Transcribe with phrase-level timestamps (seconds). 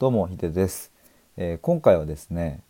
[0.00, 0.90] どうもヒデです、
[1.36, 2.62] えー、今回はですね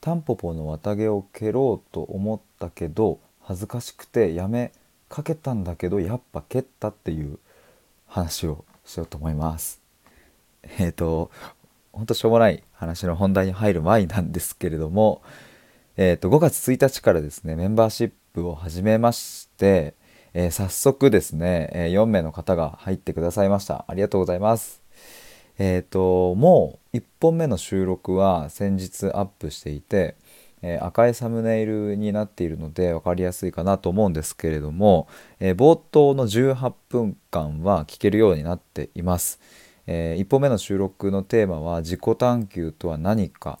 [0.00, 4.72] タンポポの綿毛を蹴ろうと思ったけど恥ずかしくてやめ
[5.10, 7.38] かけたんだけどやっぱ蹴ったっていう
[8.06, 9.82] 話をしようと思います
[10.78, 11.30] えっ、ー、と
[11.92, 15.20] ほんとしょうもない話の本題に入る前なんですけれども
[15.98, 19.92] えっ、ー、と5月1日からですねメンバーシップを始めまして
[20.32, 23.84] えー、早速ですね、えー、4名の方が入ってくださいました。
[23.88, 24.79] ありがとうございます。
[25.60, 30.16] えっ、ー、と、もう1本目の収録は先日アップしていて、
[30.62, 35.06] え赤いサムネイルになっているので分かりやすいかなと思うんですけれども、
[35.38, 39.38] え冒頭の18分間は聞けるようになっています。
[39.86, 43.58] え1本目の収録のテーマは自己探求とは何か、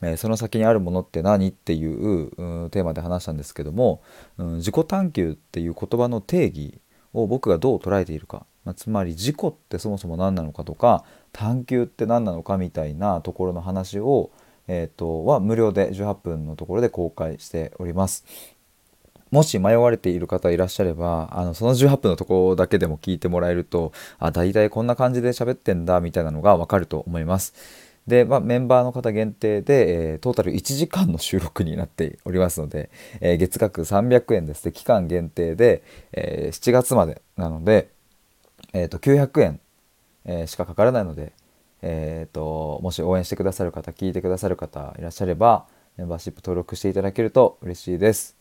[0.00, 4.00] えその先にあるものって何っていう、うテーマで話したんですけども、
[4.38, 6.80] うん、自己探求っていう言葉の定義
[7.12, 14.30] を僕がどう捉えているか、まあ、つまり自己ってそもそも何なのかとか探求って何なのかみたいなところの話を、
[14.68, 18.24] えーと、は無料で18分のところで公開しております。
[19.30, 27.54] もし迷われている方いらっしゃれば、あの、その18分のところだけでも聞いてもらえると、あ、大体こんな感じで喋ってんだ、みたいなのがわかると思います。
[28.06, 37.88] で、まあ、メンバーの方限定で、えー、トータル1時間の収録になっておりますので、えー、月額300円ですで期間限定で、えー、7月までなので、
[38.72, 39.60] えーと、900円、
[40.24, 41.32] えしかかからないので、
[41.82, 48.36] えーと、もし応援してくださる方聞いてくださる方いらっしゃればメンバーシップ登録していただけると嬉しいです。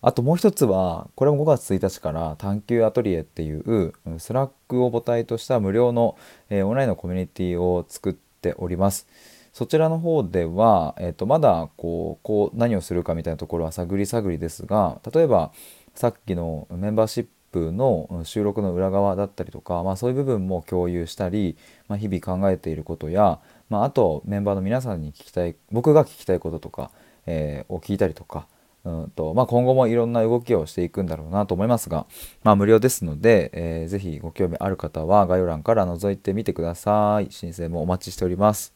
[0.00, 6.16] あともう一つはこれも5月1日から探求アトリエっていうスラックを母体とした無料の、
[6.50, 9.08] えオンラインのコミュニティを作っております。
[9.52, 15.50] そちらの方では、えー、とまだこうこう何をするかみたいなところは探り探りですが例えば
[15.96, 21.56] さっきのメンバーシップの収録の裏側だったりとか、まあ、そういう部分も共有したり、
[21.88, 23.40] まあ、日々考えていることや、
[23.70, 26.90] まあ、あとメンバーの皆さんに聞きたい僕が聞きたいこととか、
[27.26, 28.46] えー、を聞いたりとか、
[28.84, 32.06] うんとまあ、今後もいろんな動きをしていくんだろうなと思いますが、
[32.42, 37.30] まあ、無料ですので、えー、ぜひご興味ある方は概要欄から覗いてみてください。
[37.30, 38.74] 申請もお待ちしております。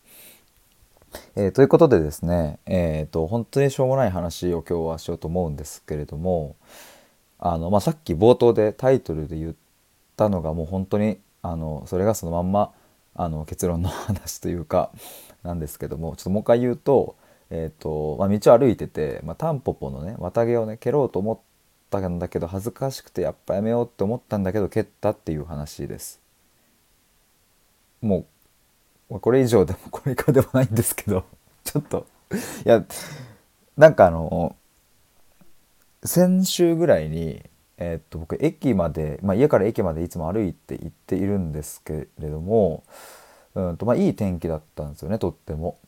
[1.37, 6.57] えー、ということでですね、えーと、本当にしょうもない話を今日はしようと思うんですけれども
[7.45, 9.55] あの、まあ、さっき冒頭でタイトルで言っ
[10.17, 12.73] たのがもう本当にあのそれがそのまんま
[13.15, 14.91] あの結論の話というか
[15.43, 17.17] なんですけどもちょっともう一回言うと
[17.55, 21.39] えーとまあ、道を歩いてて、まあ、タンポポのね綿毛をね蹴ろうと思っ
[21.91, 26.19] たんだけど恥ずかしくてやっぱやめようって思ったんだけど蹴ったっていう話です。
[28.01, 28.25] も
[29.11, 31.27] うこれ以上でもこれ以下でもないんですけど
[31.63, 32.07] ちょっと
[32.65, 32.83] いや
[33.77, 34.57] なんかあの
[36.05, 37.43] 先週ぐらいに、
[37.79, 42.83] えー、っと僕駅まで、まあ、家から駅までいつも歩いて行っているんですけれども、
[43.55, 45.79] うんとまあ、いい天気だったんですよねとっても。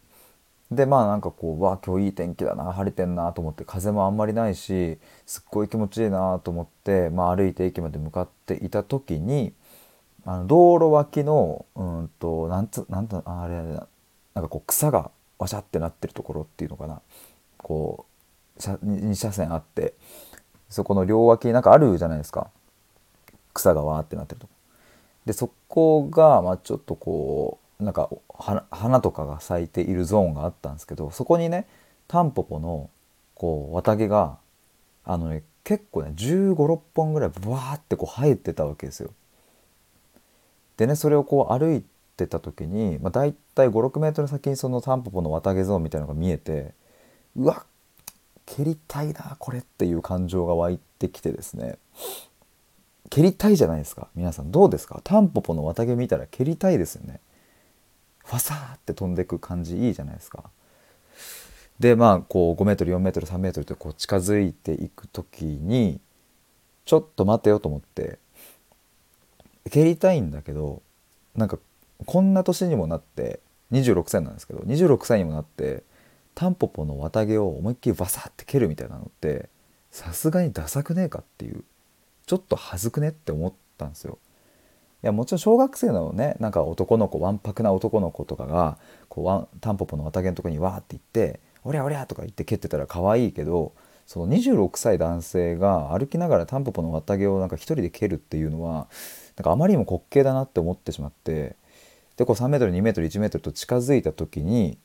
[0.70, 9.52] でまあなんかこうわ今日いい天気だな晴れてんなと思って風もあんまりないしすっごい気持ちいいなと思って、まあ、歩いて駅まで向かっていた時に
[10.24, 13.62] あの道路脇のうんとなんつなんつあれな
[14.40, 17.02] んかこう草がわしゃってなってるところっていうのかな
[17.58, 18.13] こう
[18.58, 19.94] 2車線あって
[20.68, 22.50] そこの両脇なんかあるじゃないですか
[23.52, 24.52] 草がわーってなってるとこ
[25.26, 28.08] でそこがまあちょっとこうなんか
[28.70, 31.66] 花とかが咲いているゾーンがあったんですけどそこにね
[32.08, 32.90] タンポポの
[33.34, 34.38] こう綿毛が
[35.04, 39.10] あのね結構ね1 5 6本ぐらいブワーってこう生えてたわけですよ。
[40.76, 41.84] でねそれをこう歩い
[42.16, 46.72] てた時に、まあ、大体56メートル先にそのタンポポの綿毛ゾーンみたいなのが見えて
[47.36, 47.64] うわ
[48.46, 51.78] 蹴りたいなこれっていう感情が湧いてきてですね
[53.10, 55.00] 蹴りたいじゃないですか皆さんどうですか？
[55.04, 57.20] タンポポの綿毛見たら蹴りたいですよね。
[58.24, 60.44] ファサーって飛んでく感じいいじゃないですか。
[61.78, 66.00] でまあこう 5m4m3m ってこう近づいていく時に
[66.84, 68.18] ちょっと待てよと思って
[69.70, 70.82] 蹴りたいんだけど
[71.36, 71.58] なんか
[72.06, 73.40] こんな年にもなって
[73.72, 75.82] 26歳なんですけど26歳にもなって
[76.34, 79.48] タンポポの綿毛を思いっきりバサッて蹴るみたいなのって
[79.90, 81.64] さすがにダサくねえかっていう
[82.26, 84.18] ちょっと恥ずくねって思ったんですよ。
[85.04, 88.78] やもちろん小学生のねなんか男の子わんぱくな男の子とかが
[89.08, 93.72] こうワンタンポポの綿毛のとこにわーって行って「おりゃおりゃ」とか言って蹴ってたら可愛いけど
[94.06, 98.88] その26歳男性が歩きながらタンポポの綿毛をなんか一人で蹴るっていうのは
[99.36, 101.56] なんかあまりにも滑稽だなって思ってしまって
[102.16, 104.78] でこう 3m2m1m と近づいた時に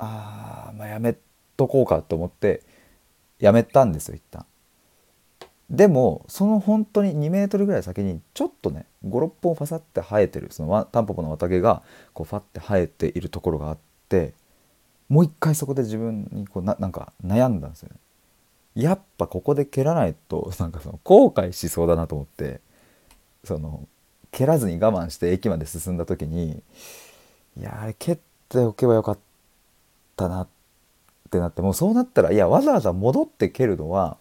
[0.00, 1.16] あまあやめ
[1.56, 2.62] とこうかと思って
[3.38, 4.46] やめたんですよ一旦。
[5.70, 11.82] でもその本当に2メートルぐらい先にちょっとね56本ファサって生えてるそのタンポポの綿毛が
[12.12, 14.34] こうファって生えているところがあって
[15.08, 17.96] もう一回そこで自分にこうななんか悩んだんですよね。
[18.74, 22.60] やっぱここで蹴らないと なんかその後悔しそうだなと思って
[23.44, 23.86] その
[24.32, 26.62] 蹴らずに我慢して駅まで進んだ時に
[27.56, 28.18] いやあれ蹴っ
[28.48, 29.29] ておけばよかった
[30.28, 30.48] なっ
[31.30, 34.16] てなってもうそうなったらいやわざわざ戻って蹴るのは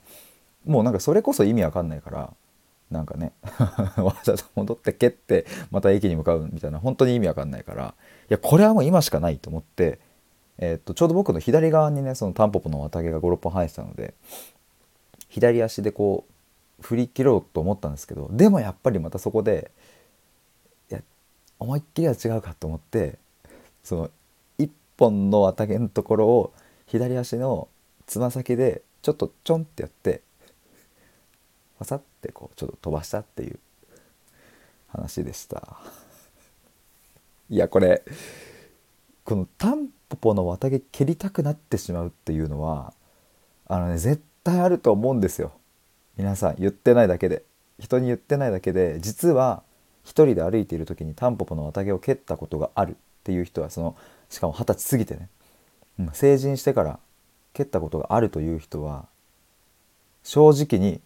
[0.65, 2.33] もうなんかそれこそ意味わかんないから
[2.91, 3.33] なんかね
[3.97, 7.93] わざわざ戻って蹴ってまた駅に向かうみたいな本当に意味わかんないから
[8.29, 9.99] いやこれはもう今しかないと思って、
[10.57, 14.13] えー、っとちょうど僕の左側にねそのタンポポの綿毛が56本生えてたので
[15.29, 19.71] 左足でこう振り切ろうと思ったんですけどでもやっぱりまたそこで
[20.89, 21.01] いや
[21.59, 23.17] 思いっきりは違うかと思って
[23.83, 24.11] その
[24.99, 26.53] 本の綿毛のところを
[26.85, 27.69] 左足の
[28.05, 30.21] つま先でちょっとちょんってやって
[31.79, 33.59] パサってこうちょっと飛ばしたっていう
[34.89, 35.79] 話でした。
[37.49, 38.03] いやこれ
[39.23, 42.93] このタンポポの綿毛蹴りたくなってしまうっていうのは
[43.67, 45.53] あのね絶対あると思うんですよ。
[46.17, 47.43] 皆さん言ってないだけで。
[47.79, 49.63] 人に言ってないだけで実は
[50.03, 53.95] 一人で歩いている時にタンポポの綿毛を蹴ったことがあるっていう人はその
[54.29, 55.29] しかも二十歳過ぎてね、
[56.13, 56.99] 成人してから
[57.53, 59.07] 蹴ったことがあるという人は
[60.23, 61.01] 正直に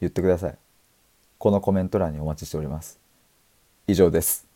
[0.00, 0.58] 言ってください。
[1.38, 2.98] このコメント欄にお待ちしております。
[3.86, 4.49] 以上です。